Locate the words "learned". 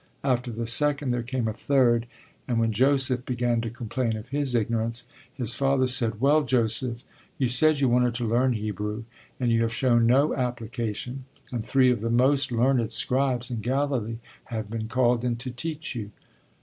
12.51-12.91